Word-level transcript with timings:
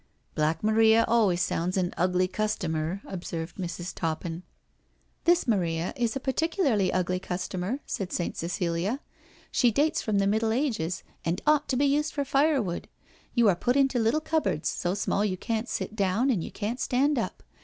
"Black 0.33 0.63
Maria 0.63 1.05
always 1.07 1.41
sounds 1.41 1.77
an 1.77 1.93
ugly 1.95 2.27
customer," 2.27 3.03
observed 3.05 3.57
Mrs. 3.57 3.93
Toppin." 3.93 4.41
This 5.25 5.47
Maria 5.47 5.93
is 5.95 6.15
a 6.15 6.19
particularly 6.19 6.91
ugly 6.91 7.19
customer," 7.19 7.81
said 7.85 8.11
Saint 8.11 8.35
Cecilia." 8.35 8.99
She 9.51 9.69
dates 9.69 10.01
from 10.01 10.17
the 10.17 10.25
Middle 10.25 10.51
Ages, 10.53 11.03
and 11.23 11.39
ought 11.45 11.67
to 11.67 11.75
be 11.77 11.85
used 11.85 12.13
for 12.13 12.25
firewood. 12.25 12.87
You 13.35 13.47
are 13.47 13.55
put 13.55 13.75
into 13.75 13.99
little 13.99 14.21
cupboards, 14.21 14.67
so 14.69 14.95
small 14.95 15.23
you 15.23 15.37
can't 15.37 15.69
sit 15.69 15.95
down 15.95 16.31
and 16.31 16.43
you 16.43 16.49
can't 16.49 16.79
stand 16.79 17.19
up. 17.19 17.43